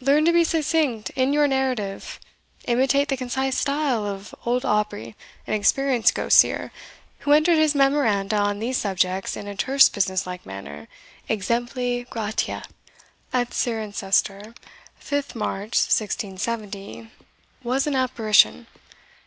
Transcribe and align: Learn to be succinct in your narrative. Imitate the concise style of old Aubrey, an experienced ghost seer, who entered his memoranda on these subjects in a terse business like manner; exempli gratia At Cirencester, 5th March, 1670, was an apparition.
Learn 0.00 0.24
to 0.24 0.32
be 0.32 0.42
succinct 0.42 1.10
in 1.16 1.34
your 1.34 1.46
narrative. 1.46 2.18
Imitate 2.64 3.08
the 3.08 3.16
concise 3.18 3.58
style 3.58 4.06
of 4.06 4.34
old 4.46 4.64
Aubrey, 4.64 5.14
an 5.46 5.52
experienced 5.52 6.14
ghost 6.14 6.38
seer, 6.38 6.72
who 7.18 7.32
entered 7.32 7.58
his 7.58 7.74
memoranda 7.74 8.36
on 8.38 8.58
these 8.58 8.78
subjects 8.78 9.36
in 9.36 9.46
a 9.46 9.54
terse 9.54 9.90
business 9.90 10.26
like 10.26 10.46
manner; 10.46 10.88
exempli 11.28 12.08
gratia 12.08 12.62
At 13.34 13.50
Cirencester, 13.50 14.54
5th 14.98 15.34
March, 15.34 15.74
1670, 15.76 17.10
was 17.62 17.86
an 17.86 17.94
apparition. 17.96 18.68